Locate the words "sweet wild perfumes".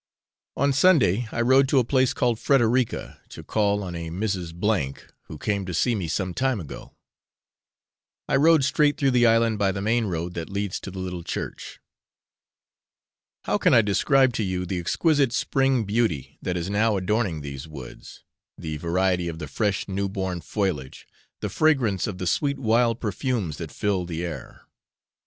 22.25-23.57